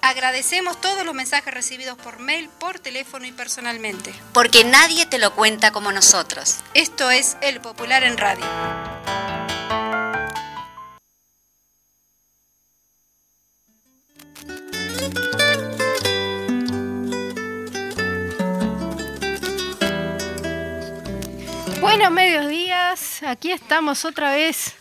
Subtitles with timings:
[0.00, 4.14] Agradecemos todos los mensajes recibidos por mail, por teléfono y personalmente.
[4.32, 6.58] Porque nadie te lo cuenta como nosotros.
[6.74, 8.44] Esto es El Popular en Radio.
[21.80, 24.74] Buenos medios días, aquí estamos otra vez.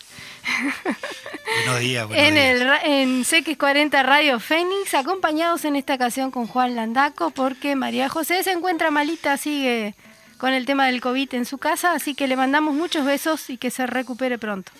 [1.77, 2.81] Buenos días, buenos en, días.
[2.83, 8.43] el, en CX40 Radio Fénix, acompañados en esta ocasión con Juan Landaco, porque María José
[8.43, 9.93] se encuentra malita, sigue
[10.39, 13.57] con el tema del COVID en su casa, así que le mandamos muchos besos y
[13.57, 14.71] que se recupere pronto.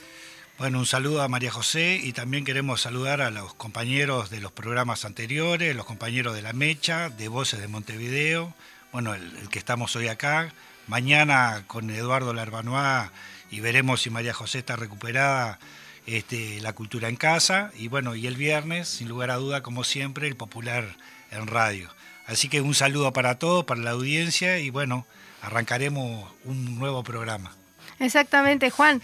[0.58, 4.52] Bueno, un saludo a María José y también queremos saludar a los compañeros de los
[4.52, 8.56] programas anteriores, los compañeros de La Mecha, de Voces de Montevideo,
[8.92, 10.52] bueno, el, el que estamos hoy acá.
[10.88, 13.12] Mañana con Eduardo Larbanois
[13.52, 15.60] y veremos si María José está recuperada
[16.08, 17.72] este, la cultura en casa.
[17.78, 20.96] Y bueno, y el viernes, sin lugar a duda, como siempre, el popular
[21.32, 21.90] en radio.
[22.26, 25.06] Así que un saludo para todos, para la audiencia y bueno,
[25.42, 27.56] arrancaremos un nuevo programa.
[28.00, 29.02] Exactamente, Juan.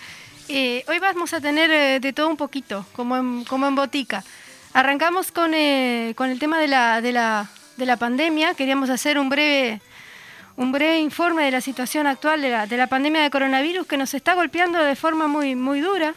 [0.50, 4.24] Eh, hoy vamos a tener eh, de todo un poquito, como en, como en botica.
[4.74, 8.56] Arrancamos con, eh, con el tema de la, de, la, de la pandemia.
[8.56, 9.80] Queríamos hacer un breve,
[10.58, 13.98] un breve informe de la situación actual de la, de la pandemia de coronavirus que
[13.98, 16.14] nos está golpeando de forma muy, muy dura.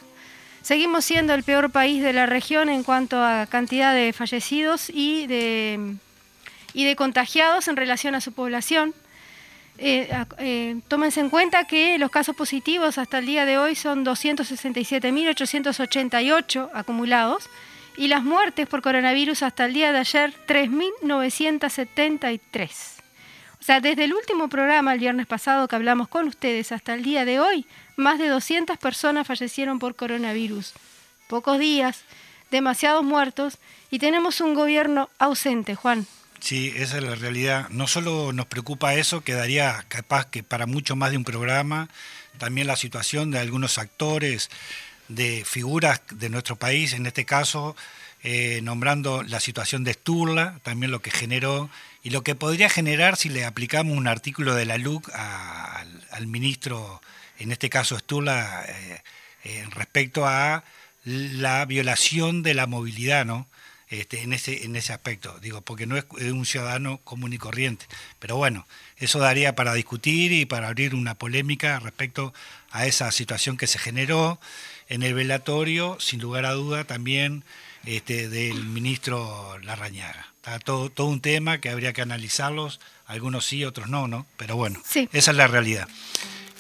[0.67, 5.29] Seguimos siendo el peor país de la región en cuanto a cantidad de fallecidos y
[5.29, 5.95] de,
[6.75, 8.93] y de contagiados en relación a su población.
[9.79, 10.09] Eh,
[10.39, 16.71] eh, tómense en cuenta que los casos positivos hasta el día de hoy son 267.888
[16.75, 17.49] acumulados
[17.97, 22.71] y las muertes por coronavirus hasta el día de ayer 3.973.
[23.61, 27.05] O sea, desde el último programa el viernes pasado que hablamos con ustedes hasta el
[27.05, 27.65] día de hoy,
[27.97, 30.73] más de 200 personas fallecieron por coronavirus.
[31.29, 32.03] Pocos días,
[32.51, 33.59] demasiados muertos
[33.91, 36.07] y tenemos un gobierno ausente, Juan.
[36.41, 37.69] Sí, esa es la realidad.
[37.71, 41.89] No solo nos preocupa eso, quedaría capaz que para mucho más de un programa,
[42.39, 44.51] también la situación de algunos actores,
[45.09, 47.77] de figuras de nuestro país, en este caso
[48.23, 51.71] eh, nombrando la situación de Sturla, también lo que generó
[52.03, 55.56] y lo que podría generar si le aplicamos un artículo de la LUC a,
[56.17, 57.01] al, ministro,
[57.39, 59.03] en este caso Sturla, eh,
[59.45, 60.65] eh, respecto a
[61.05, 63.47] la violación de la movilidad, ¿no?
[63.89, 67.87] Este, en, ese, en ese aspecto, digo, porque no es un ciudadano común y corriente.
[68.19, 68.67] Pero bueno,
[68.97, 72.35] eso daría para discutir y para abrir una polémica respecto
[72.73, 74.41] a esa situación que se generó
[74.89, 77.45] en el velatorio, sin lugar a duda, también
[77.85, 80.33] este, del ministro Larrañaga.
[80.37, 84.27] Está todo, todo un tema que habría que analizarlos, algunos sí, otros no, ¿no?
[84.37, 85.09] Pero bueno, sí.
[85.13, 85.89] esa es la realidad.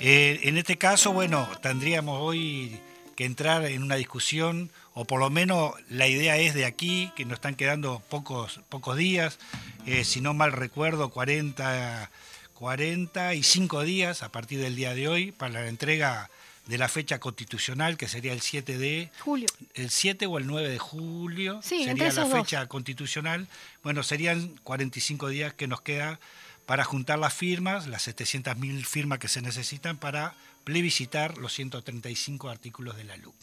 [0.01, 2.79] Eh, en este caso, bueno, tendríamos hoy
[3.17, 7.25] que entrar en una discusión, o por lo menos la idea es de aquí, que
[7.25, 9.39] nos están quedando pocos, pocos días,
[9.87, 12.11] eh, si no mal recuerdo, 40,
[12.53, 16.31] 45 días a partir del día de hoy para la entrega
[16.67, 19.47] de la fecha constitucional, que sería el 7 de julio.
[19.75, 22.69] El 7 o el 9 de julio sí, sería la fecha dos.
[22.69, 23.47] constitucional.
[23.83, 26.19] Bueno, serían 45 días que nos queda
[26.67, 30.35] para juntar las firmas, las 700.000 firmas que se necesitan para
[30.65, 33.35] plebiscitar los 135 artículos de la LUC.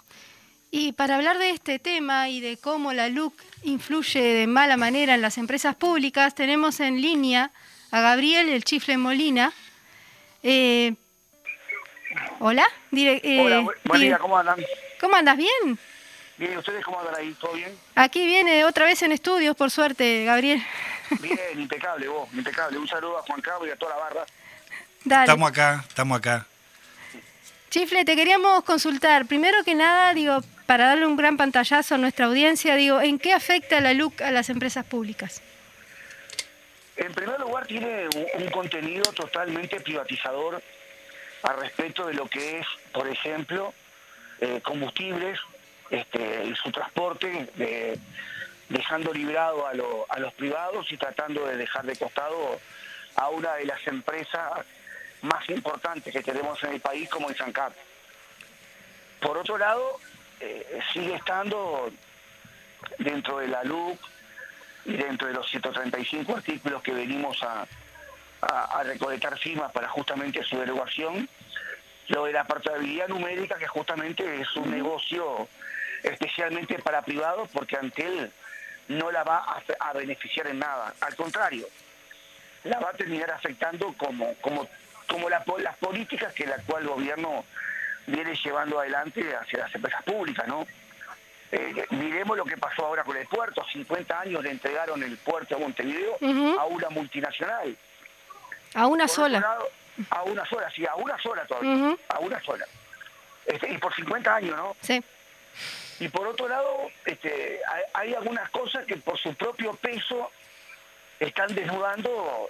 [0.71, 5.15] Y para hablar de este tema y de cómo la LUC influye de mala manera
[5.15, 7.51] en las empresas públicas, tenemos en línea
[7.91, 9.53] a Gabriel el Chifle Molina.
[10.41, 10.95] Eh,
[12.39, 12.65] Hola.
[12.91, 14.57] Dire eh, Hola, buen día, ¿cómo andan?
[14.99, 15.37] ¿Cómo andas?
[15.37, 15.77] ¿Bien?
[16.37, 17.35] Bien, ¿ustedes cómo andan ahí?
[17.39, 17.77] ¿Todo bien?
[17.95, 20.63] Aquí viene otra vez en estudios, por suerte, Gabriel.
[21.19, 22.77] Bien, impecable vos, impecable.
[22.77, 24.25] Un saludo a Juan Carlos y a toda la barra.
[25.05, 25.23] Dale.
[25.23, 26.47] Estamos acá, estamos acá.
[27.69, 29.25] Chifle, te queríamos consultar.
[29.25, 33.33] Primero que nada, digo, para darle un gran pantallazo a nuestra audiencia, digo, ¿en qué
[33.33, 35.41] afecta la LUC a las empresas públicas?
[36.95, 40.61] En primer lugar, tiene un, un contenido totalmente privatizador
[41.43, 43.73] al respecto de lo que es, por ejemplo,
[44.39, 45.39] eh, combustibles
[45.89, 47.99] este, su transporte, de,
[48.69, 49.73] dejando librado a,
[50.19, 52.59] los privados y tratando de dejar de costado
[53.15, 54.65] a una de las empresas
[55.21, 57.73] más importantes que tenemos en el país como el Sancar.
[59.21, 59.99] Por otro lado,
[60.39, 61.91] eh, sigue estando
[62.97, 63.99] dentro de la LUC
[64.85, 67.67] y dentro de los 135 artículos que venimos a,
[68.43, 71.29] a, a recolectar firmas para justamente su derogación,
[72.07, 75.47] lo de la portabilidad numérica, que justamente es un negocio
[76.03, 78.31] especialmente para privados, porque Antel
[78.87, 80.93] no la va a, beneficiar en nada.
[81.01, 81.67] Al contrario,
[82.65, 84.67] la va a terminar afectando como, como,
[85.07, 87.45] como las políticas que el actual gobierno
[88.05, 90.67] viene llevando adelante hacia las empresas públicas, ¿no?
[91.51, 93.63] Eh, miremos lo que pasó ahora con el puerto.
[93.71, 96.17] 50 años le entregaron el puerto a Montevideo
[96.59, 97.77] a una multinacional.
[98.73, 99.57] A una sola.
[100.09, 101.95] a una sola, sí, a una sola todavía.
[102.09, 102.65] A una sola.
[103.45, 104.75] Este, y por 50 años, ¿no?
[104.81, 105.03] Sí.
[105.99, 107.59] Y por otro lado, este,
[107.93, 110.31] hay, algunas cosas que por su propio peso
[111.19, 112.49] están desnudando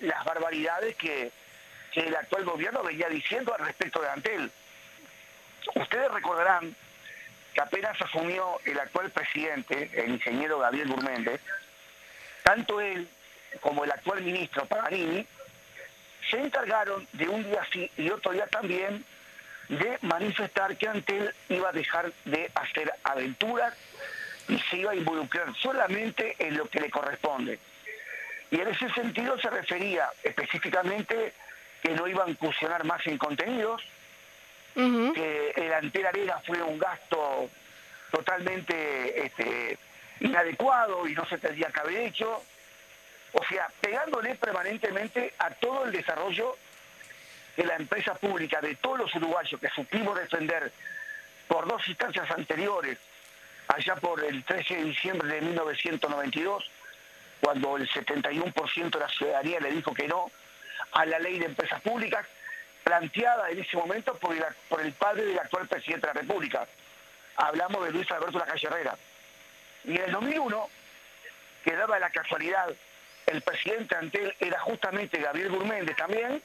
[0.00, 1.30] las barbaridades que,
[1.92, 4.50] que el actual gobierno venía diciendo al respecto de Antel.
[5.74, 6.74] Ustedes recordarán
[7.52, 11.40] que apenas asumió el actual presidente, el ingeniero Gabriel Gurméndez,
[12.42, 13.08] tanto él
[13.60, 15.26] como el actual ministro Paganini
[16.30, 19.04] se encargaron de un día sí y otro día también
[19.68, 23.74] de manifestar que Antel iba a dejar de hacer aventuras
[24.48, 27.58] y se iba a involucrar solamente en lo que le corresponde.
[28.50, 31.32] Y en ese sentido se refería específicamente
[31.82, 33.82] que no iba a incursionar más en contenidos,
[34.74, 37.48] que el Antel Arena fue un gasto
[38.10, 39.78] totalmente este,
[40.20, 42.42] inadecuado y no se tendría que haber hecho.
[43.34, 46.56] O sea, pegándole permanentemente a todo el desarrollo
[47.56, 50.72] de la empresa pública, de todos los uruguayos que supimos defender
[51.48, 52.98] por dos instancias anteriores,
[53.68, 56.70] allá por el 13 de diciembre de 1992,
[57.40, 60.30] cuando el 71% de la ciudadanía le dijo que no
[60.92, 62.26] a la ley de empresas públicas,
[62.84, 66.66] planteada en ese momento por el, padre del actual presidente de la República.
[67.36, 68.96] Hablamos de Luis Alberto Lacalle Herrera.
[69.84, 70.68] Y en el 2001,
[71.64, 72.68] que daba la casualidad,
[73.26, 76.42] el presidente ante él era justamente Gabriel Gurméndez también,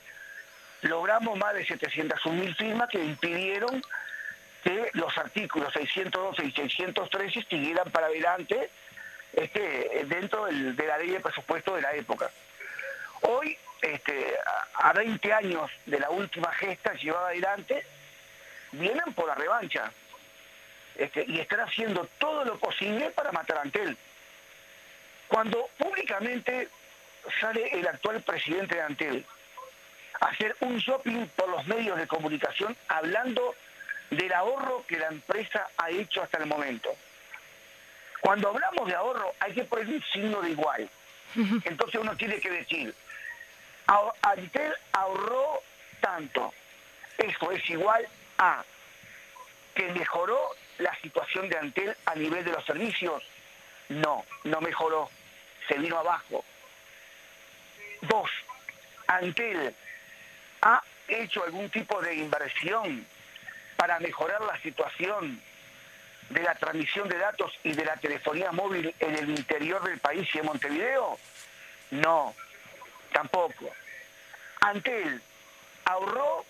[0.82, 3.82] logramos más de 701.000 firmas que impidieron
[4.64, 8.70] que los artículos 612 y 613 siguieran para adelante
[9.34, 12.30] este, dentro de la ley de presupuesto de la época.
[13.22, 14.36] Hoy, este,
[14.74, 17.86] a 20 años de la última gesta llevada adelante,
[18.72, 19.92] vienen por la revancha
[20.96, 23.98] este, y están haciendo todo lo posible para matar a Antel.
[25.30, 26.68] Cuando públicamente
[27.40, 29.26] sale el actual presidente de Antel,
[30.20, 33.56] hacer un shopping por los medios de comunicación hablando
[34.10, 36.90] del ahorro que la empresa ha hecho hasta el momento.
[38.22, 40.90] Cuando hablamos de ahorro hay que poner un signo de igual.
[41.64, 42.94] Entonces uno tiene que decir,
[44.24, 45.62] Antel ahorró
[46.02, 46.54] tanto.
[47.18, 48.08] Eso es igual
[48.40, 48.64] a
[49.76, 50.40] que mejoró
[50.80, 53.24] la situación de Antel a nivel de los servicios.
[53.90, 55.10] No, no mejoró.
[55.70, 56.44] Se vino abajo.
[58.02, 58.30] Dos,
[59.08, 59.76] Antel
[60.62, 63.06] ha hecho algún tipo de inversión
[63.78, 65.40] para mejorar la situación
[66.30, 70.28] de la transmisión de datos y de la telefonía móvil en el interior del país
[70.34, 71.20] y en Montevideo?
[71.92, 72.36] No,
[73.14, 73.72] tampoco.
[74.62, 75.22] Antel
[75.86, 76.46] ahorró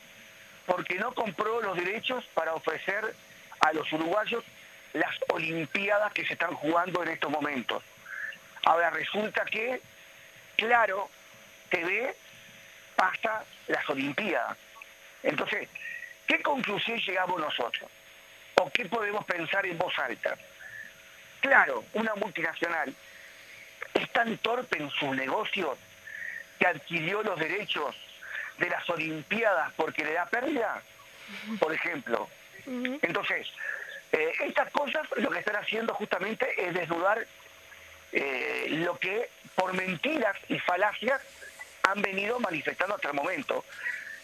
[0.66, 3.14] porque no compró los derechos para ofrecer
[3.60, 4.46] a los uruguayos
[4.94, 7.84] las Olimpiadas que se están jugando en estos momentos.
[8.70, 9.82] Ahora resulta que,
[10.56, 11.10] claro,
[11.72, 12.16] TV
[12.96, 14.56] pasa las Olimpiadas.
[15.24, 15.68] Entonces,
[16.28, 17.90] ¿qué conclusión llegamos nosotros?
[18.62, 20.38] ¿O qué podemos pensar en voz alta?
[21.42, 22.94] Claro, una multinacional
[23.96, 25.76] es tan torpe en sus negocios
[26.60, 27.96] que adquirió los derechos
[28.60, 30.80] de las Olimpiadas porque le da pérdida,
[31.60, 32.30] por ejemplo.
[32.68, 33.48] Entonces,
[34.12, 37.26] eh, estas cosas lo que están haciendo justamente es desnudar
[38.12, 41.22] eh, lo que por mentiras y falacias
[41.84, 43.66] han venido manifestando hasta el momento,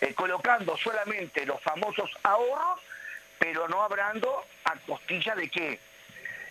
[0.02, 2.80] eh, colocando solamente los famosos ahorros,
[3.40, 5.80] pero no hablando a costilla de qué.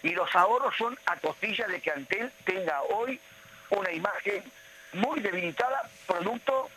[0.02, 3.18] Y los ahorros son a costilla de que Antel tenga hoy
[3.70, 4.42] una imagen
[4.92, 6.70] muy debilitada, producto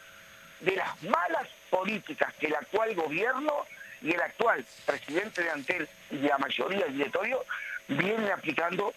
[0.61, 3.65] de las malas políticas que el actual gobierno
[4.01, 7.43] y el actual presidente de Antel y la mayoría del directorio
[7.87, 8.93] vienen aplicando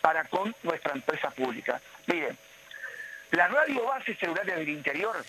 [0.00, 1.80] para con nuestra empresa pública.
[2.06, 2.36] Miren,
[3.32, 5.24] las radio bases celulares del interior,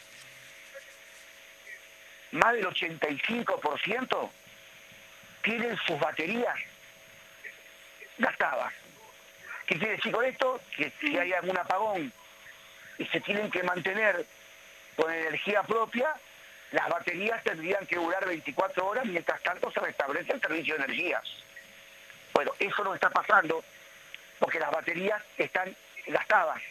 [2.31, 4.29] más del 85%
[5.43, 6.55] tienen sus baterías
[8.17, 8.73] gastadas.
[9.65, 10.61] ¿Qué quiere decir con esto?
[10.75, 12.11] Que si hay algún apagón
[12.97, 14.25] y se tienen que mantener
[14.95, 16.13] con energía propia,
[16.71, 21.23] las baterías tendrían que durar 24 horas mientras tanto se restablece el servicio de energías.
[22.33, 23.63] Bueno, eso no está pasando
[24.41, 25.73] porque las baterías están
[26.07, 26.61] gastadas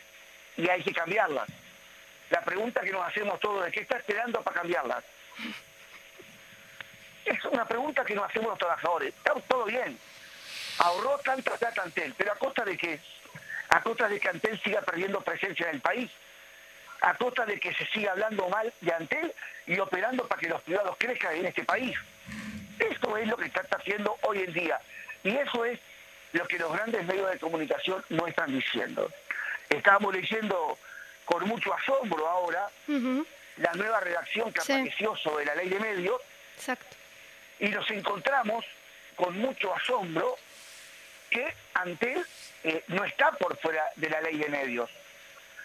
[0.56, 1.48] y hay que cambiarlas.
[2.28, 5.04] La pregunta que nos hacemos todos es, ¿qué está esperando para cambiarlas?
[7.24, 9.14] es una pregunta que nos hacemos los trabajadores.
[9.14, 9.98] Está todo bien.
[10.78, 13.00] Ahorró tanta plata Antel, pero a costa de que
[13.68, 16.10] a costa de que Antel siga perdiendo presencia en el país,
[17.02, 19.32] a costa de que se siga hablando mal de Antel
[19.66, 21.96] y operando para que los privados crezcan en este país.
[22.80, 24.80] Esto es lo que está haciendo hoy en día.
[25.22, 25.78] Y eso es
[26.32, 29.10] lo que los grandes medios de comunicación no están diciendo.
[29.68, 30.78] Estábamos leyendo
[31.24, 36.20] con mucho asombro ahora la nueva redacción que apareció sobre la ley de medios.
[36.56, 36.96] Exacto.
[37.58, 38.64] Y nos encontramos
[39.16, 40.36] con mucho asombro
[41.28, 42.24] que Antel
[42.64, 44.90] eh, no está por fuera de la ley de medios.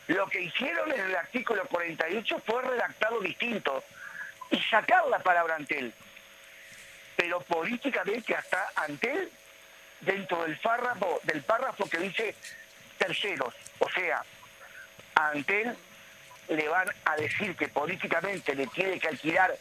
[0.08, 3.84] Lo que hicieron en el artículo 48 fue redactado distinto
[4.52, 5.94] y sacar la palabra Antel.
[7.16, 9.32] Pero políticamente hasta Antel,
[10.02, 12.36] dentro del párrafo, del párrafo que dice
[12.98, 14.24] terceros, o sea,
[15.16, 15.76] a Antel
[16.50, 19.56] le van a decir que políticamente le tiene que alquilar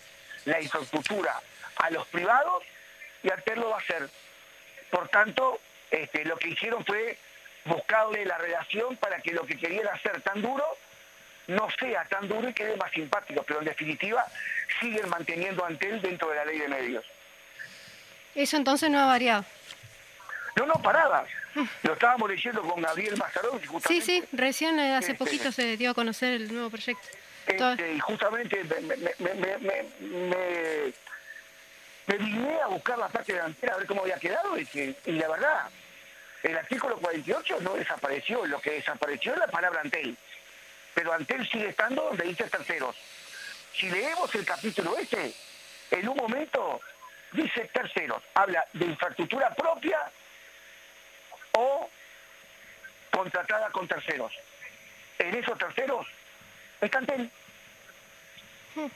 [0.44, 1.40] la infraestructura
[1.76, 2.62] a los privados
[3.22, 4.08] y Antel lo va a hacer.
[4.90, 5.60] Por tanto,
[5.90, 7.18] este, lo que hicieron fue
[7.64, 10.64] buscarle la relación para que lo que querían hacer tan duro
[11.46, 14.24] no sea tan duro y quede más simpático, pero en definitiva
[14.80, 17.04] siguen manteniendo ante él dentro de la ley de medios.
[18.34, 19.44] Eso entonces no ha variado.
[20.56, 21.26] No, no, paraba.
[21.82, 23.60] Lo estábamos leyendo con Gabriel Mazarón.
[23.86, 27.06] Sí, sí, recién eh, hace este, poquito se dio a conocer el nuevo proyecto.
[27.46, 28.94] Este, y justamente me, me,
[32.06, 35.28] me, a buscar la parte delantera a ver cómo había quedado y, que, y la
[35.28, 35.68] verdad,
[36.42, 40.16] el artículo 48 no desapareció, lo que desapareció es la palabra Antel.
[40.94, 42.96] Pero Antel sigue estando donde dice terceros.
[43.74, 45.34] Si leemos el capítulo este,
[45.90, 46.80] en un momento
[47.32, 49.98] dice terceros, habla de infraestructura propia
[51.56, 51.90] o
[53.10, 54.32] contratada con terceros.
[55.18, 56.06] En esos terceros
[56.80, 57.30] está Antel.
[58.74, 58.86] Hmm.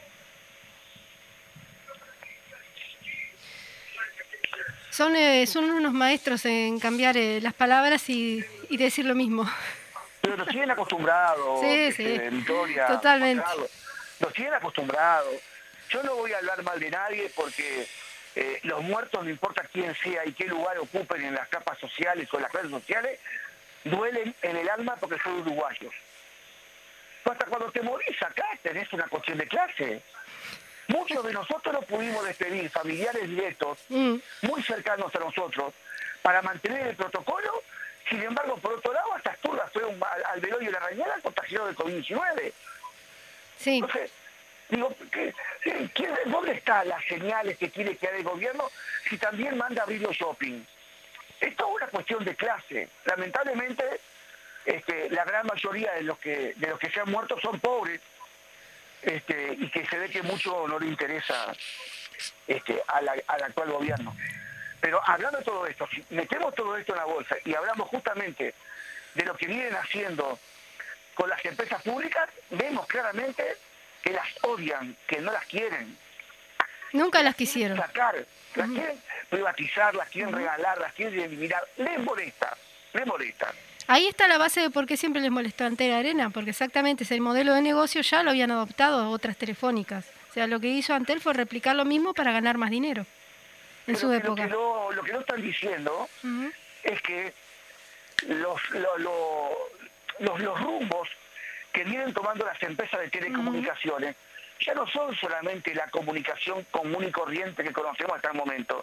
[4.90, 9.48] Son, eh, son unos maestros en cambiar eh, las palabras y, decir lo mismo.
[10.20, 12.44] Pero nos tienen acostumbrados, sí, este, sí.
[12.88, 13.44] Totalmente.
[14.18, 15.34] Nos tienen acostumbrados.
[15.90, 17.86] Yo no voy a hablar mal de nadie porque
[18.40, 22.28] eh, los muertos, no importa quién sea y qué lugar ocupen en las capas sociales
[22.32, 23.18] o en las redes sociales,
[23.82, 25.92] duelen en el alma porque son uruguayos.
[27.24, 30.02] hasta cuando te morís acá tenés una cuestión de clase.
[30.86, 34.14] Muchos de nosotros no pudimos despedir familiares directos, mm.
[34.42, 35.74] muy cercanos a nosotros,
[36.22, 37.64] para mantener el protocolo.
[38.08, 41.66] Sin embargo, por otro lado, hasta Asturgas fue un, al velorio de la Rañera contagiado
[41.66, 42.52] de COVID-19.
[43.58, 43.78] Sí.
[43.78, 44.12] Entonces,
[44.68, 44.94] digo,
[46.26, 48.70] dónde están las señales que tiene que dar el gobierno
[49.08, 50.64] si también manda a abrir los shopping?
[51.40, 52.88] Esto es una cuestión de clase.
[53.04, 53.84] Lamentablemente,
[54.64, 58.00] este, la gran mayoría de los que de los que se han muerto son pobres
[59.02, 61.52] este, y que se ve que mucho no le interesa
[62.46, 64.16] este, al actual gobierno.
[64.80, 68.54] Pero hablando de todo esto, si metemos todo esto en la bolsa y hablamos justamente
[69.14, 70.38] de lo que vienen haciendo
[71.14, 73.56] con las empresas públicas, vemos claramente
[74.02, 75.96] que las odian, que no las quieren.
[76.92, 77.76] Nunca las quisieron.
[77.76, 81.62] Sacar, las quieren privatizar, las quieren regalar, las quieren eliminar.
[81.76, 82.56] Les molesta,
[82.94, 83.52] les molesta.
[83.86, 87.10] Ahí está la base de por qué siempre les molestó Antena Arena, porque exactamente es
[87.10, 90.04] el modelo de negocio ya lo habían adoptado otras telefónicas.
[90.28, 93.06] O sea, lo que hizo Antel fue replicar lo mismo para ganar más dinero
[93.86, 94.46] en su época.
[94.46, 96.08] Lo que, no, lo están diciendo
[96.82, 97.32] es que
[98.26, 98.60] los,
[100.18, 101.08] los, rumbos
[101.72, 104.16] que vienen tomando las empresas de telecomunicaciones
[104.60, 108.82] ya no son solamente la comunicación común y corriente que conocemos hasta el momento.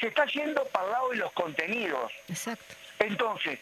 [0.00, 2.12] Se está yendo para el lado de los contenidos.
[2.28, 2.74] Exacto.
[2.98, 3.58] Entonces,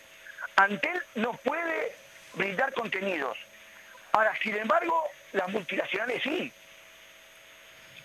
[0.56, 1.94] Antel no puede
[2.34, 3.36] brindar contenidos.
[4.12, 6.52] Ahora, sin embargo, las multinacionales sí.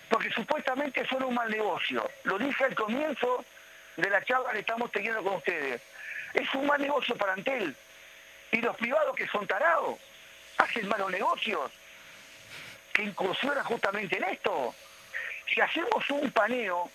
[0.10, 2.10] Porque supuestamente son un mal negocio.
[2.24, 3.44] Lo dije al comienzo
[3.98, 5.82] de la charla que estamos teniendo con ustedes.
[6.34, 7.76] Es un mal negocio para Antel.
[8.51, 10.00] Y los privados que son tarados
[10.58, 11.72] hacen malos negocios
[12.94, 14.74] que incursionan justamente en esto.
[15.48, 16.89] Si hacemos un paneo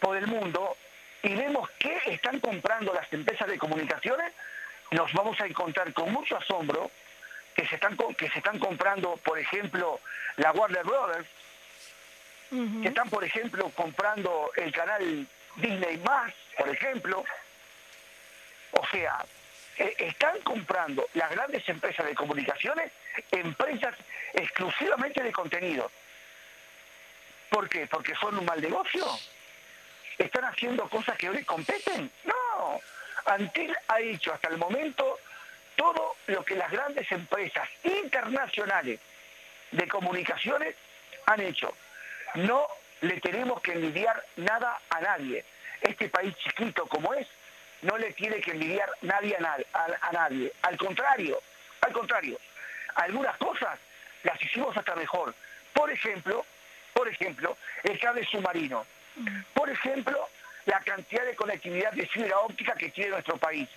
[0.00, 0.76] por el mundo
[1.22, 4.32] y vemos qué están comprando las empresas de comunicaciones,
[4.90, 6.90] nos vamos a encontrar con mucho asombro
[7.54, 10.00] que se están, que se están comprando, por ejemplo,
[10.36, 11.28] la Warner Brothers,
[12.50, 17.24] que están, por ejemplo, comprando el canal Disney Más, por ejemplo.
[18.72, 19.24] O sea,
[19.78, 22.92] e, están comprando las grandes empresas de comunicaciones
[23.30, 23.94] empresas
[24.34, 25.90] exclusivamente de contenido.
[27.50, 27.86] ¿Por qué?
[27.86, 29.06] ¿Porque son un mal negocio?
[30.18, 32.10] ¿Están haciendo cosas que hoy competen?
[32.24, 32.80] No,
[33.26, 35.18] Antel ha hecho hasta el momento
[35.76, 39.00] todo lo que las grandes empresas internacionales
[39.70, 40.74] de comunicaciones
[41.26, 41.72] han hecho.
[42.34, 42.66] No
[43.00, 45.44] le tenemos que envidiar nada a nadie.
[45.80, 47.28] Este país chiquito como es,
[47.82, 50.52] no le tiene que envidiar nadie a, nadie.
[50.62, 51.40] Al contrario,
[51.80, 52.38] al contrario,
[52.94, 53.78] algunas cosas
[54.24, 55.34] las hicimos hasta mejor.
[55.72, 56.44] Por ejemplo,
[56.92, 58.84] por ejemplo, el cable submarino.
[59.54, 60.28] Por ejemplo,
[60.66, 63.68] la cantidad de conectividad de fibra óptica que tiene nuestro país.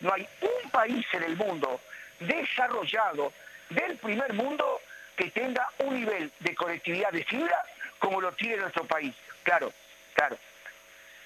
[0.00, 1.80] No hay un país en el mundo
[2.20, 3.32] desarrollado
[3.70, 4.80] del primer mundo
[5.16, 7.64] que tenga un nivel de conectividad de fibra
[7.98, 9.14] como lo tiene nuestro país.
[9.42, 9.72] Claro,
[10.14, 10.38] claro.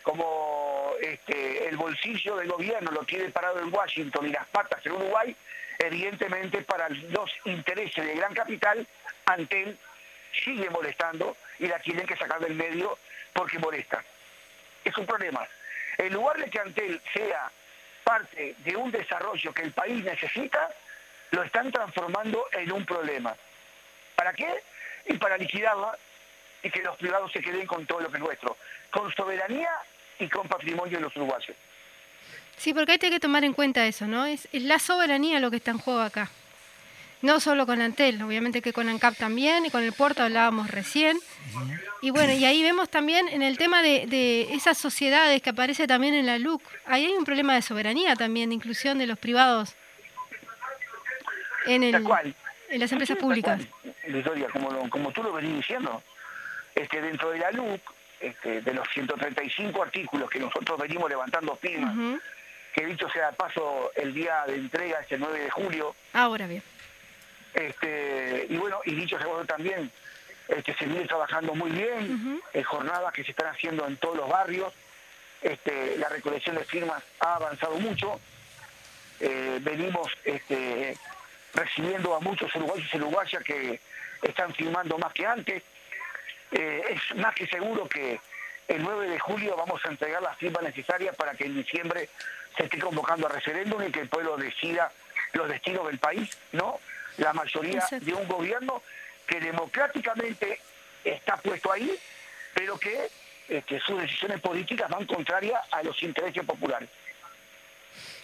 [0.03, 4.93] Como este, el bolsillo del gobierno lo tiene parado en Washington y las patas en
[4.93, 5.35] Uruguay,
[5.79, 8.87] evidentemente para los intereses de gran capital,
[9.27, 9.79] Antel
[10.45, 12.99] sigue molestando y la tienen que sacar del medio
[13.33, 14.03] porque molesta.
[14.85, 15.47] Es un problema.
[15.99, 17.51] En lugar de que Antel sea
[18.05, 20.71] parte de un desarrollo que el país necesita,
[21.31, 23.35] lo están transformando en un problema.
[24.17, 24.63] ¿Para qué?
[25.07, 25.97] Y para liquidarla
[26.63, 28.57] y que los privados se queden con todo lo que es nuestro,
[28.91, 29.71] con soberanía
[30.23, 31.57] y con patrimonio de los uruguayos.
[32.57, 34.25] Sí, porque hay que tomar en cuenta eso, ¿no?
[34.25, 36.31] Es, la soberanía lo que está en juego acá.
[37.21, 41.19] No solo con Antel, obviamente que con ANCAP también, y con el puerto hablábamos recién.
[42.01, 46.15] Y bueno, y ahí vemos también en el tema de, esas sociedades que aparece también
[46.15, 49.77] en la LUC, ahí hay un problema de soberanía también, de inclusión de los privados
[51.67, 51.95] en, el,
[52.71, 53.61] en las empresas públicas.
[54.09, 56.03] Victoria, como, como tú lo venís diciendo,
[56.75, 57.81] este, dentro de la LUC,
[58.23, 62.21] este, de los 135 artículos que nosotros venimos levantando firmas,
[62.73, 65.95] que dicho sea de paso, el día de entrega es el 9 de julio.
[66.13, 66.63] Ahora bien.
[67.53, 69.91] Este, y bueno, y dicho sea también,
[70.49, 74.29] este, se viene trabajando muy bien, en jornadas que se están haciendo en todos los
[74.29, 74.73] barrios,
[75.43, 78.21] este, la recolección de firmas ha avanzado mucho,
[79.19, 80.97] eh, venimos este,
[81.55, 83.81] recibiendo a muchos uruguayos y uruguayas que
[84.23, 85.63] están firmando más que antes,
[86.53, 88.21] eh, es más que seguro que
[88.69, 92.09] el 9 de julio vamos a entregar las firmas necesarias para que en diciembre
[92.57, 94.93] se esté convocando a referéndum y que el pueblo decida
[95.33, 96.79] los destinos del país, ¿no?
[97.19, 98.83] La mayoría de un gobierno
[99.27, 100.61] que democráticamente
[101.05, 101.99] está puesto ahí,
[102.55, 103.09] pero que
[103.49, 106.89] este, sus decisiones políticas van contrarias a los intereses populares.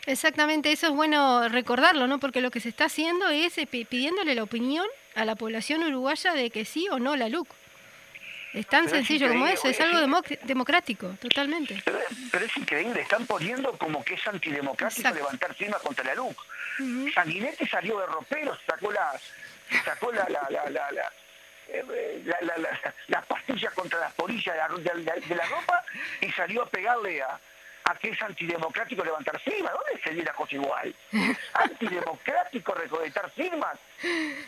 [0.07, 2.19] Exactamente, eso es bueno recordarlo, ¿no?
[2.19, 6.33] Porque lo que se está haciendo es eh, pidiéndole la opinión a la población uruguaya
[6.33, 7.49] de que sí o no la LUC.
[8.59, 10.01] Es tan sencillo como eso, es algo
[10.43, 11.81] democrático, totalmente.
[11.85, 16.37] Pero, es increíble, están poniendo como que es antidemocrático levantar firmas contra la LUC.
[17.15, 19.13] Sanguinetti salió de ropero, sacó la,
[19.85, 21.13] sacó la, la, la, la, la
[21.69, 22.25] eh,
[23.07, 25.85] las pastillas contra las porillas de la, ropa
[26.21, 27.39] y salió a pegarle a,
[27.85, 29.73] a que es antidemocrático levantar firmas.
[29.73, 30.97] ¿Dónde se dio la cosa igual?
[31.53, 33.79] Antidemocrático recolectar firmas.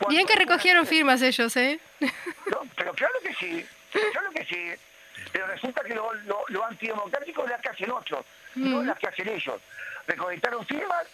[0.08, 1.78] Bien que recogieron firmas ellos, ¿eh?
[2.74, 3.66] pero claro que sí.
[3.90, 4.72] Claro que sí.
[5.32, 6.12] Pero resulta que lo,
[6.48, 8.24] lo, antidemocrático es las que hacen otros,
[8.54, 9.60] no las que hacen ellos.
[10.06, 11.06] Recolectaron firmas,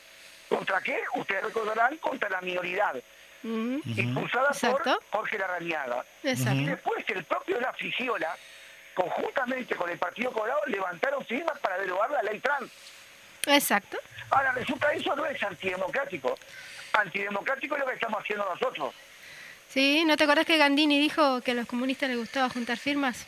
[0.49, 1.03] ¿contra qué?
[1.15, 2.95] Ustedes recordarán, contra la minoridad.
[3.43, 6.05] Impulsada por Jorge Larrañaga.
[6.23, 8.37] Y después el propio La Frigiola,
[8.95, 12.71] conjuntamente con el Partido Colorado, levantaron firmas para derogar la ley trans.
[13.47, 13.99] Exacto.
[14.31, 16.37] Ahora, resulta eso no es antidemocrático.
[16.93, 18.95] Antidemocrático es lo que estamos haciendo nosotros.
[19.69, 23.27] Sí, ¿no te acuerdas que Gandini dijo que a los comunistas les gustaba juntar firmas?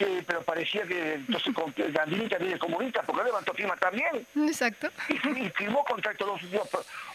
[0.00, 1.54] Sí, pero parecía que entonces
[1.92, 4.26] Gandini también es comunista, porque levantó firmas también.
[4.48, 4.88] Exacto.
[5.10, 5.18] Y,
[5.50, 6.64] firmó contra estos dos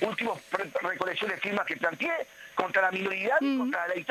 [0.02, 0.39] últimos,
[0.82, 4.06] recolecciones de firmas que planteé, contra la minoridad y contra la ley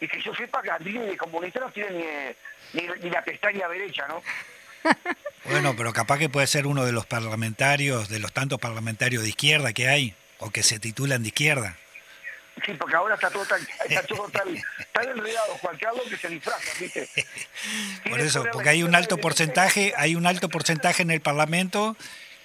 [0.00, 2.34] Y que yo sepa, que Gandini de comunista no tiene
[2.72, 4.22] ni, ni, la pestaña derecha, ¿no?
[5.44, 9.30] Bueno, pero capaz que puede ser uno de los parlamentarios, de los tantos parlamentarios de
[9.30, 11.76] izquierda que hay, o que se titulan de izquierda.
[12.64, 14.48] Sí, porque ahora está todo tan, está todo tan,
[15.10, 17.08] enredado, Juan Carlos, que se disfraza, ¿viste?
[18.08, 21.96] Por eso, porque hay un alto porcentaje, hay un alto porcentaje en el Parlamento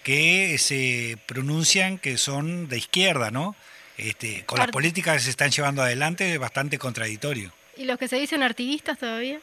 [0.04, 3.56] que se pronuncian que son de izquierda, ¿no?
[3.98, 7.52] Este, con las políticas que se están llevando adelante es bastante contradictorio.
[7.78, 9.40] ¿Y los que se dicen artivistas todavía?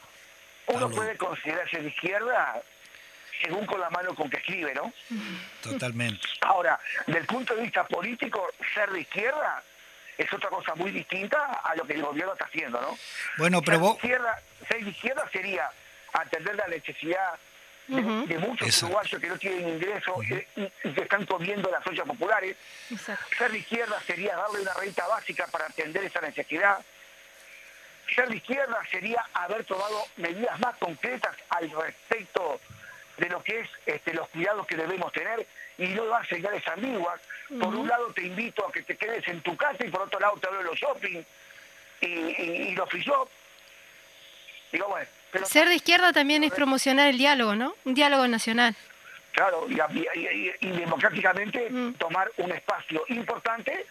[0.67, 2.61] Uno puede considerarse de izquierda
[3.41, 4.93] según con la mano con que escribe, ¿no?
[5.61, 6.27] Totalmente.
[6.41, 9.63] Ahora, del punto de vista político, ser de izquierda
[10.21, 12.97] es otra cosa muy distinta a lo que el gobierno está haciendo, ¿no?
[13.37, 13.95] Bueno, pero vos...
[13.95, 15.69] Izquierda, ser izquierda sería
[16.13, 17.39] atender la necesidad
[17.87, 22.55] de, muchos uruguayos que no tienen ingresos y, que están comiendo las ollas populares.
[23.37, 26.79] Ser de izquierda sería darle una renta básica para atender esa necesidad.
[28.15, 32.59] Ser de izquierda sería haber tomado medidas más concretas al respecto
[33.21, 35.45] de lo que es este, los cuidados que debemos tener
[35.77, 37.21] y no dar señales ambiguas.
[37.47, 40.19] Por un lado te invito a que te quedes en tu casa y por otro
[40.19, 41.23] lado te hablo de los shopping
[42.01, 43.29] y, los free shop.
[44.71, 45.07] Digo, bueno,
[45.45, 47.75] Ser de izquierda también es promocionar el diálogo, ¿no?
[47.85, 48.75] Un diálogo nacional.
[49.33, 53.85] Claro, y, democráticamente tomar un espacio importante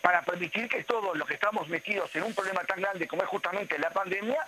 [0.00, 3.28] para permitir que todos los que estamos metidos en un problema tan grande como es
[3.28, 4.44] justamente la pandemia,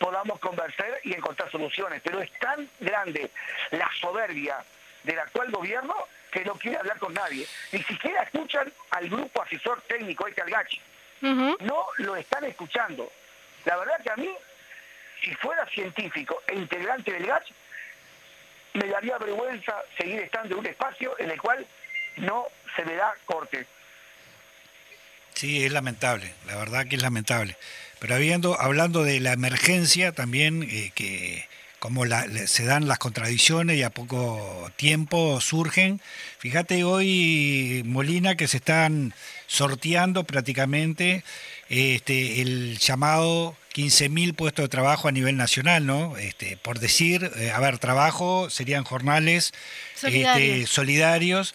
[0.00, 2.00] podamos conversar y encontrar soluciones.
[2.02, 3.30] Pero es tan grande
[3.70, 4.64] la soberbia
[5.04, 5.94] del actual gobierno
[6.32, 7.46] que no quiere hablar con nadie.
[7.70, 10.80] Ni siquiera escuchan al grupo asesor técnico, este Algachi.
[11.20, 13.12] No lo están escuchando.
[13.66, 14.34] La verdad que a mí,
[15.22, 17.52] si fuera científico e integrante del GACH,
[18.72, 21.66] me daría vergüenza seguir estando en un espacio en el cual
[22.16, 23.66] no se me da corte.
[25.40, 27.56] Sí, es lamentable, la verdad que es lamentable.
[27.98, 31.46] Pero habiendo, hablando de la emergencia también, eh, que
[31.78, 32.04] como
[32.44, 36.02] se dan las contradicciones y a poco tiempo surgen,
[36.40, 39.14] fíjate hoy, Molina, que se están
[39.46, 41.24] sorteando prácticamente
[41.70, 46.18] este, el llamado 15.000 puestos de trabajo a nivel nacional, ¿no?
[46.18, 49.54] Este, por decir, eh, a ver, trabajo serían jornales
[50.02, 51.54] este, solidarios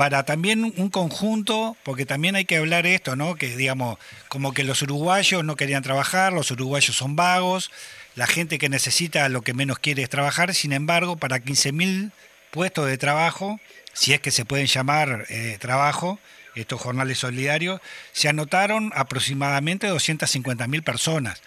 [0.00, 3.34] para también un conjunto, porque también hay que hablar esto, ¿no?
[3.34, 7.70] Que digamos, como que los uruguayos no querían trabajar, los uruguayos son vagos,
[8.14, 12.12] la gente que necesita lo que menos quiere es trabajar, sin embargo, para 15.000
[12.50, 13.60] puestos de trabajo,
[13.92, 16.18] si es que se pueden llamar eh, trabajo,
[16.54, 17.82] estos jornales solidarios,
[18.12, 21.42] se anotaron aproximadamente 250.000 personas.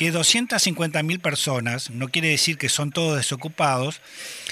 [0.00, 4.00] Que 250.000 personas no quiere decir que son todos desocupados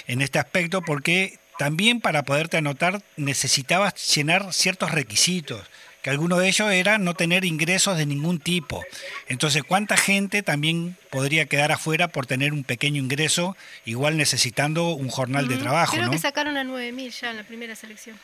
[0.07, 5.63] en este aspecto porque también para poderte anotar necesitabas llenar ciertos requisitos,
[6.03, 8.85] que alguno de ellos era no tener ingresos de ningún tipo.
[9.29, 15.09] Entonces, ¿cuánta gente también podría quedar afuera por tener un pequeño ingreso, igual necesitando un
[15.09, 15.97] jornal de trabajo?
[15.97, 18.19] Creo que sacaron a 9.000 ya en la primera selección.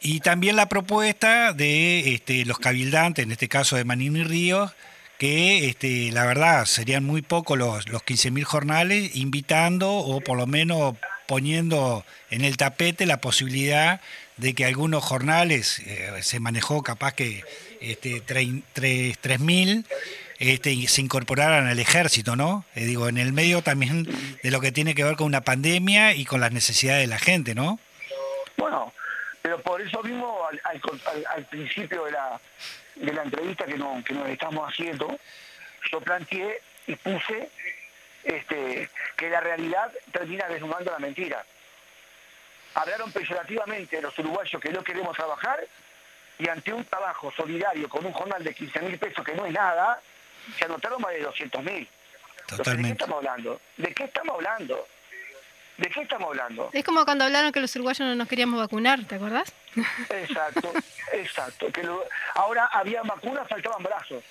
[0.00, 4.72] Y también la propuesta de este, los cabildantes, en este caso de Manini Ríos,
[5.18, 10.46] que este, la verdad serían muy pocos los, los 15.000 jornales, invitando o por lo
[10.46, 10.94] menos
[11.26, 14.00] poniendo en el tapete la posibilidad
[14.36, 17.42] de que algunos jornales, eh, se manejó capaz que
[17.80, 19.84] este, 3.000,
[20.38, 22.64] este, se incorporaran al ejército, ¿no?
[22.74, 24.06] Eh, digo, en el medio también
[24.42, 27.18] de lo que tiene que ver con una pandemia y con las necesidades de la
[27.18, 27.78] gente, ¿no?
[28.56, 28.92] Bueno,
[29.40, 32.40] pero por eso mismo al, principio de la,
[32.96, 35.18] de la entrevista que, no, que nos estamos haciendo,
[35.90, 37.48] yo planteé y puse
[38.26, 41.44] este, que la realidad termina desnudando la mentira.
[42.74, 45.64] Hablaron peyorativamente los uruguayos que no queremos trabajar
[46.38, 49.52] y ante un trabajo solidario con un jornal de 15 mil pesos que no es
[49.52, 50.00] nada,
[50.58, 51.88] se anotaron más de 200 mil.
[52.50, 53.60] ¿De qué estamos hablando?
[53.76, 54.88] ¿De qué estamos hablando?
[55.78, 56.70] ¿De qué estamos hablando?
[56.72, 59.52] Es como cuando hablaron que los uruguayos no nos queríamos vacunar, ¿te acordás?
[60.10, 60.72] Exacto,
[61.12, 61.70] exacto.
[61.70, 61.88] Que
[62.34, 64.22] ahora había vacunas, faltaban brazos.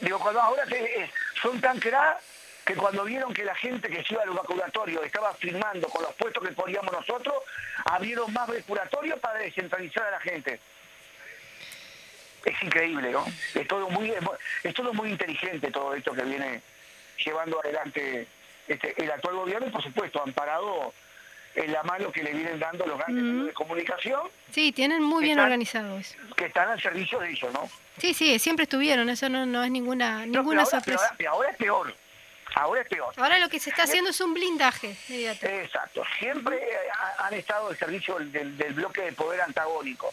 [0.00, 1.10] Digo, cuando ahora eh,
[1.40, 2.20] son tan crack
[2.64, 6.14] que cuando vieron que la gente que se iba al vacunatorio estaba firmando con los
[6.14, 7.34] puestos que poníamos nosotros,
[7.84, 10.60] abrieron más vaculatorios para descentralizar a la gente.
[12.44, 13.24] Es increíble, ¿no?
[13.54, 14.12] Es todo muy,
[14.62, 16.62] es todo muy inteligente todo esto que viene
[17.24, 18.26] llevando adelante
[18.66, 20.94] este, el actual gobierno y por supuesto amparado
[21.54, 24.20] en la mano que le vienen dando los grandes medios de comunicación.
[24.50, 26.16] Sí, tienen muy bien organizado eso.
[26.36, 27.68] Que están al servicio de ellos, ¿no?
[28.00, 31.14] Sí, sí, siempre estuvieron, eso no, no es ninguna, ninguna sorpresa.
[31.28, 31.94] ahora, es peor.
[32.54, 33.14] Ahora es peor.
[33.16, 34.96] Ahora lo que se está haciendo es un blindaje.
[35.08, 36.02] Exacto.
[36.18, 36.60] Siempre
[37.18, 40.12] han estado al servicio del, bloque de poder antagónico.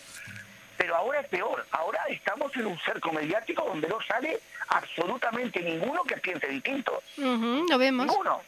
[0.77, 1.65] Pero ahora es peor.
[1.71, 7.01] Ahora estamos en un cerco mediático donde no sale absolutamente ninguno que piense distinto.
[7.17, 8.05] lo vemos.
[8.05, 8.41] Ninguno.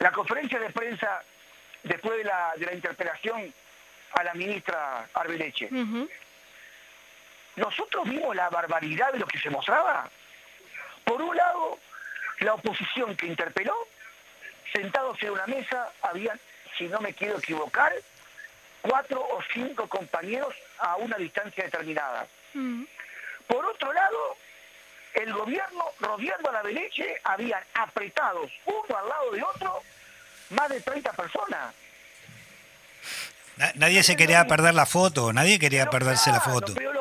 [0.00, 1.22] La conferencia de prensa
[1.82, 3.52] después de la, de la interpelación
[4.12, 5.68] a la ministra Arbeleche.
[7.58, 10.08] Nosotros vimos la barbaridad de lo que se mostraba.
[11.04, 11.78] Por un lado,
[12.40, 13.74] la oposición que interpeló,
[14.72, 16.38] sentados en una mesa, había,
[16.76, 17.92] si no me quiero equivocar,
[18.82, 22.26] cuatro o cinco compañeros a una distancia determinada.
[23.46, 24.36] Por otro lado,
[25.14, 29.82] el gobierno rodeando a la Beleche habían apretados uno al lado de otro
[30.50, 31.74] más de 30 personas.
[33.74, 36.74] Nadie se quería perder la foto, nadie quería perderse la foto.
[36.74, 36.97] Pero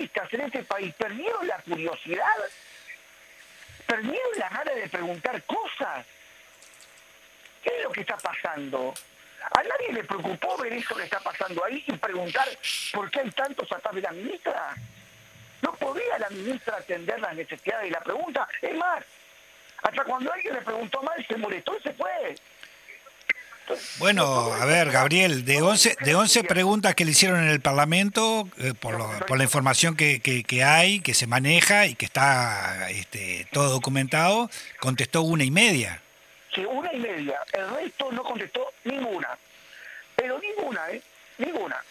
[0.00, 2.34] periodistas en este país perdieron la curiosidad,
[3.86, 6.06] perdieron la gana de preguntar cosas.
[7.62, 8.94] ¿Qué es lo que está pasando?
[9.52, 12.48] A nadie le preocupó ver eso que está pasando ahí y preguntar
[12.92, 14.74] por qué hay tantos atrás de la ministra.
[15.62, 18.48] No podía la ministra atender las necesidades y la pregunta.
[18.62, 19.04] Es más,
[19.82, 22.34] hasta cuando alguien le preguntó mal se molestó y se fue.
[23.74, 23.98] Esto.
[23.98, 28.48] Bueno, a ver, Gabriel, de 11, de 11 preguntas que le hicieron en el Parlamento,
[28.58, 32.04] eh, por, lo- por la información que, que- que hay, que se maneja y que
[32.06, 36.00] está este, todo documentado, contestó una y media.
[36.54, 37.38] Sí, una y media.
[37.52, 39.36] El resto no contestó ninguna.
[40.16, 41.02] Pero ninguna, ¿eh?
[41.38, 41.82] Ninguna.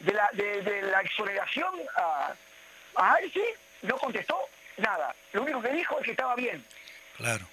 [0.00, 2.32] De la, de, de la exoneración a,
[2.96, 3.16] a
[3.82, 4.36] no contestó
[4.78, 5.14] nada.
[5.32, 6.64] Lo único que dijo es que estaba bien.
[7.16, 7.46] Claro.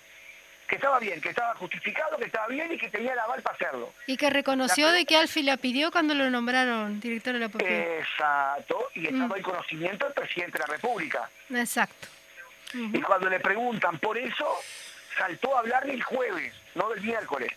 [0.70, 3.56] Que estaba bien, que estaba justificado, que estaba bien y que tenía el aval para
[3.56, 3.92] hacerlo.
[4.06, 7.98] Y que reconoció de que Alfi la pidió cuando lo nombraron director de la propiedad.
[7.98, 8.90] Exacto.
[8.94, 11.30] Y estaba en conocimiento del presidente de la República.
[11.50, 12.08] Exacto.
[12.74, 14.46] Y cuando le preguntan por eso,
[15.18, 17.52] saltó a hablar del jueves, no del miércoles.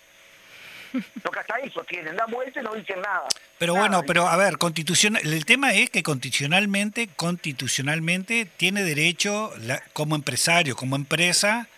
[1.25, 3.27] Lo que hasta eso tienen, dan vuelta y no dicen nada.
[3.59, 9.53] Pero Nada, bueno, pero a ver, constitucional, el tema es que constitucionalmente, constitucionalmente tiene derecho
[9.61, 11.69] la- como empresario, como empresa,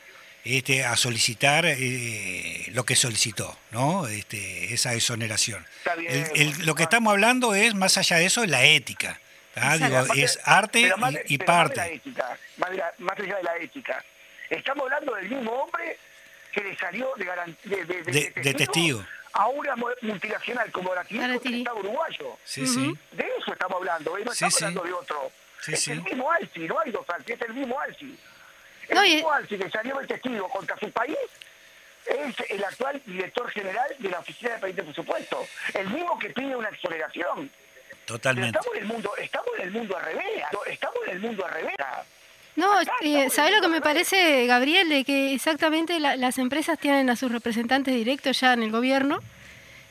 [0.45, 4.07] este, a solicitar eh, lo que solicitó, ¿no?
[4.07, 5.65] Este, esa exoneración.
[5.79, 8.65] Está bien, El- el- bueno, lo que estamos hablando es más allá de eso, la
[8.65, 9.21] ética.
[9.79, 11.95] Digo, es arte pero más y, de- y pero más de la parte.
[11.95, 14.05] ética, más, de la- más allá de la ética.
[14.51, 15.97] Estamos hablando del mismo hombre
[16.53, 17.25] que le salió de,
[17.65, 19.05] de, de- de- De- de testigo.
[19.33, 21.55] a una mu- multinacional como la que la el.
[21.55, 22.39] Estado uruguayo.
[22.45, 22.93] Sí, sí.
[23.13, 24.23] De eso estamos hablando, ¿eh?
[24.25, 24.65] no Sí, estamos sí.
[24.65, 25.33] hablando de otro.
[25.63, 25.91] Sí, es sí.
[25.93, 28.19] el mismo Alci, no hay dos Alci, es el mismo Alci.
[28.89, 31.17] El No, y- mismo Alci que salió de testigo contra su país
[32.07, 35.47] es el actual director general de la Oficina de País de Presupuesto.
[35.73, 37.51] El mismo que pide una exoneración.
[37.89, 38.59] Pero Totalmente.
[38.59, 41.53] estamos en el mundo, estamos en el mundo al revés, estamos en el mundo al
[41.53, 41.75] revés.
[42.57, 44.89] No, eh, ¿sabes lo que me parece, Gabriel?
[44.91, 49.21] De que exactamente la- las empresas tienen a sus representantes directos ya en el gobierno.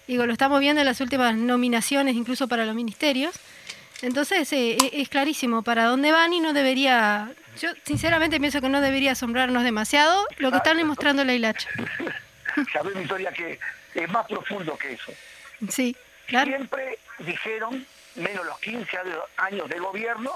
[0.08, 3.34] Digo, lo estamos viendo en las últimas nominaciones, incluso para los ministerios.
[4.01, 7.32] Entonces, eh, e- es clarísimo para dónde van y no debería...
[7.62, 11.69] Yo sinceramente pienso que no debería asombrarnos demasiado lo que están demostrando la hilacha.
[12.73, 13.60] Sabés, Victoria, que
[13.93, 15.12] es más profundo que eso.
[15.69, 15.95] Sí,
[16.27, 16.49] claro.
[16.51, 18.97] Siempre dijeron, menos los 15
[19.38, 20.32] años- de gobierno,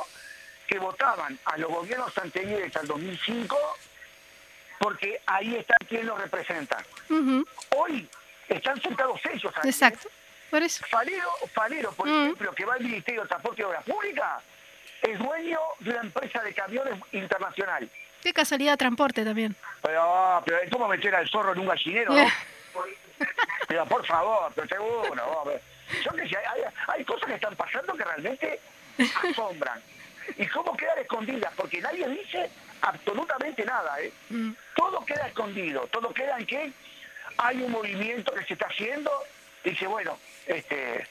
[0.67, 3.57] que votaban a los gobiernos anteriores al 2005
[4.79, 6.83] porque ahí están quienes los representan.
[7.75, 8.07] Hoy
[8.47, 9.69] están sentados ellos ahí.
[9.69, 10.07] Exacto.
[10.49, 10.85] Por eso.
[10.89, 12.21] Falero, Falero, por Mm.
[12.23, 14.43] ejemplo, que va al Ministerio de Transporte y Obras Públicas,
[15.01, 17.89] es dueño de una empresa de camiones internacional.
[18.21, 19.55] Qué casualidad transporte también.
[19.81, 22.25] Pero, ah, pero es como meter al zorro en un gallinero, ¿no?
[23.67, 25.03] pero por favor, pero seguro,
[25.45, 25.59] pero-
[26.03, 28.59] yo que sé, hay, hay cosas que están pasando que realmente
[29.31, 29.81] asombran.
[30.37, 31.53] ¿Y cómo quedan escondidas?
[31.55, 32.49] Porque nadie dice
[32.81, 34.11] absolutamente nada, ¿eh?
[34.29, 34.51] Mm.
[34.75, 36.73] Todo queda escondido, todo queda en que
[37.37, 39.09] hay un movimiento que se está haciendo,
[39.63, 41.07] dice, bueno, este,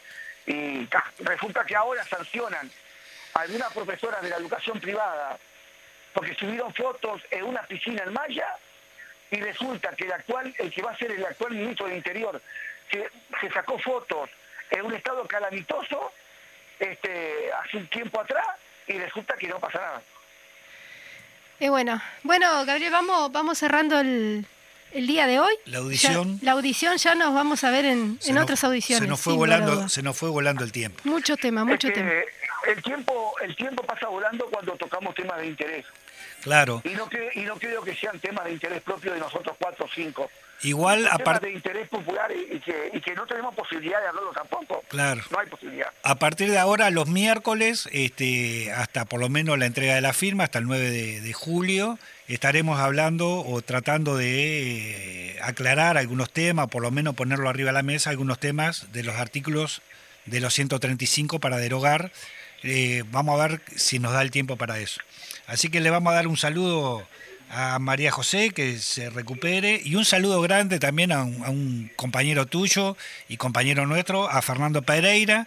[0.46, 2.70] y ta, resulta que ahora sancionan
[3.34, 5.38] a algunas profesoras de la educación privada
[6.12, 8.56] porque subieron fotos en una piscina en Maya
[9.30, 12.40] y resulta que el actual, el que va a ser el actual ministro del Interior,
[12.90, 14.30] se sacó fotos
[14.70, 16.12] en un estado calamitoso
[16.78, 18.46] este, hace un tiempo atrás
[18.86, 20.02] y resulta que no pasa nada.
[21.58, 24.46] Y bueno, bueno, Gabriel, vamos, vamos cerrando el,
[24.96, 25.52] el día de hoy.
[25.66, 26.38] La audición.
[26.40, 29.02] Ya- la audición ya nos vamos a ver en, en nos- otras audiciones.
[29.04, 31.00] Se nos fue volando, se nos fue volando el tiempo.
[31.04, 32.12] Mucho tema, mucho Es que tema.
[32.68, 35.84] El tiempo, el tiempo pasa volando cuando tocamos temas de interés.
[36.42, 36.80] Claro.
[36.84, 39.84] Y no, cre- y no creo que sean temas de interés propio de nosotros cuatro
[39.84, 40.30] o cinco.
[40.62, 44.06] Igual, Temas aparte de interés popular y, y que, y que no tenemos posibilidad de
[44.08, 44.82] hablarlo tampoco.
[44.88, 45.22] Claro.
[45.30, 45.88] No hay posibilidad.
[46.02, 50.12] A partir de ahora, los miércoles, este, hasta por lo menos la entrega de la
[50.14, 56.30] firma, hasta el 9 de, de julio, estaremos hablando o tratando de eh, aclarar algunos
[56.30, 59.82] temas, por lo menos ponerlo arriba de la mesa, algunos temas de los artículos
[60.26, 62.12] de los 135 para derogar.
[62.62, 65.00] Eh, vamos a ver si nos da el tiempo para eso.
[65.46, 67.06] Así que le vamos a dar un saludo
[67.48, 71.92] a María José, que se recupere, y un saludo grande también a un, a un
[71.94, 72.96] compañero tuyo
[73.28, 75.46] y compañero nuestro, a Fernando Pereira,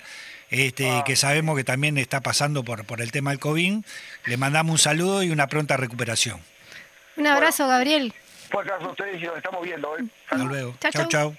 [0.50, 3.84] este, que sabemos que también está pasando por, por el tema del COVID.
[4.26, 6.40] Le mandamos un saludo y una pronta recuperación.
[7.20, 8.14] Un abrazo, Gabriel.
[8.50, 9.98] Fuerte abrazo a ustedes y nos estamos viendo.
[9.98, 10.06] ¿eh?
[10.30, 10.74] Hasta luego.
[10.80, 11.36] Chau, chau.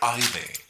[0.00, 0.69] Aime.